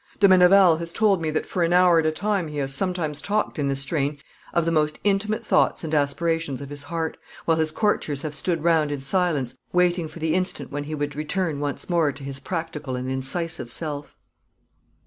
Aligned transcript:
De 0.19 0.27
Meneval 0.27 0.77
has 0.79 0.91
told 0.91 1.21
me 1.21 1.29
that 1.29 1.45
for 1.45 1.61
an 1.61 1.71
hour 1.73 1.99
at 1.99 2.07
a 2.07 2.11
time 2.11 2.47
he 2.47 2.57
has 2.57 2.73
sometimes 2.73 3.21
talked 3.21 3.59
in 3.59 3.67
this 3.67 3.81
strain 3.81 4.17
of 4.51 4.65
the 4.65 4.71
most 4.71 4.99
intimate 5.03 5.45
thoughts 5.45 5.83
and 5.83 5.93
aspirations 5.93 6.59
of 6.59 6.71
his 6.71 6.81
heart, 6.81 7.17
while 7.45 7.57
his 7.57 7.71
courtiers 7.71 8.23
have 8.23 8.33
stood 8.33 8.63
round 8.63 8.91
in 8.91 8.99
silence 8.99 9.53
waiting 9.71 10.07
for 10.07 10.17
the 10.17 10.33
instant 10.33 10.71
when 10.71 10.85
he 10.85 10.95
would 10.95 11.15
return 11.15 11.59
once 11.59 11.87
more 11.87 12.11
to 12.11 12.23
his 12.23 12.39
practical 12.39 12.95
and 12.95 13.11
incisive 13.11 13.71
self. 13.71 14.15